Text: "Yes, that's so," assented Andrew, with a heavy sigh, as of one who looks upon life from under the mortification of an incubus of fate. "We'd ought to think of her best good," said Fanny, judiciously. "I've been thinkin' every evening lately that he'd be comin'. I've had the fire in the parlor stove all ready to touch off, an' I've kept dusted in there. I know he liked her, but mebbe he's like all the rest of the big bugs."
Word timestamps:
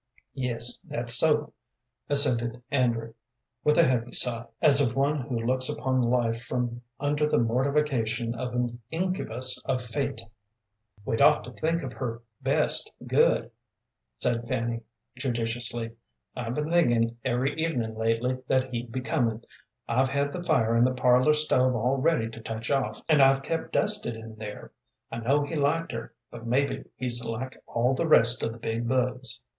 "Yes, 0.33 0.79
that's 0.83 1.13
so," 1.13 1.53
assented 2.09 2.63
Andrew, 2.71 3.13
with 3.63 3.77
a 3.77 3.83
heavy 3.83 4.13
sigh, 4.13 4.47
as 4.59 4.81
of 4.81 4.95
one 4.95 5.19
who 5.21 5.37
looks 5.45 5.69
upon 5.69 6.01
life 6.01 6.41
from 6.43 6.81
under 6.99 7.27
the 7.27 7.37
mortification 7.37 8.33
of 8.33 8.55
an 8.55 8.81
incubus 8.89 9.61
of 9.65 9.79
fate. 9.79 10.23
"We'd 11.05 11.21
ought 11.21 11.43
to 11.43 11.51
think 11.51 11.83
of 11.83 11.93
her 11.93 12.23
best 12.41 12.91
good," 13.05 13.51
said 14.17 14.47
Fanny, 14.47 14.81
judiciously. 15.17 15.91
"I've 16.35 16.55
been 16.55 16.71
thinkin' 16.71 17.17
every 17.23 17.53
evening 17.61 17.95
lately 17.95 18.39
that 18.47 18.71
he'd 18.73 18.91
be 18.91 19.01
comin'. 19.01 19.43
I've 19.87 20.09
had 20.09 20.33
the 20.33 20.41
fire 20.43 20.75
in 20.75 20.83
the 20.83 20.95
parlor 20.95 21.35
stove 21.35 21.75
all 21.75 21.97
ready 21.97 22.27
to 22.27 22.39
touch 22.41 22.71
off, 22.71 23.03
an' 23.07 23.21
I've 23.21 23.43
kept 23.43 23.71
dusted 23.73 24.15
in 24.15 24.37
there. 24.37 24.71
I 25.11 25.19
know 25.19 25.43
he 25.43 25.55
liked 25.55 25.91
her, 25.91 26.15
but 26.31 26.47
mebbe 26.47 26.87
he's 26.95 27.23
like 27.23 27.55
all 27.67 27.93
the 27.93 28.07
rest 28.07 28.41
of 28.41 28.51
the 28.51 28.57
big 28.57 28.87
bugs." 28.87 29.41